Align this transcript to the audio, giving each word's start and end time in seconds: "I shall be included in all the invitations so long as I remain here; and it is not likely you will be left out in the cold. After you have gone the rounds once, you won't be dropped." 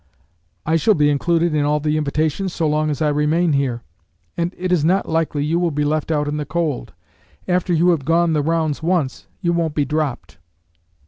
"I 0.65 0.77
shall 0.77 0.95
be 0.95 1.11
included 1.11 1.53
in 1.53 1.63
all 1.63 1.79
the 1.79 1.95
invitations 1.95 2.53
so 2.55 2.67
long 2.67 2.89
as 2.89 3.03
I 3.03 3.09
remain 3.09 3.53
here; 3.53 3.83
and 4.35 4.51
it 4.57 4.71
is 4.71 4.83
not 4.83 5.07
likely 5.07 5.45
you 5.45 5.59
will 5.59 5.69
be 5.69 5.85
left 5.85 6.09
out 6.09 6.27
in 6.27 6.37
the 6.37 6.43
cold. 6.43 6.93
After 7.47 7.71
you 7.71 7.89
have 7.89 8.03
gone 8.03 8.33
the 8.33 8.41
rounds 8.41 8.81
once, 8.81 9.27
you 9.41 9.53
won't 9.53 9.75
be 9.75 9.85
dropped." 9.85 10.39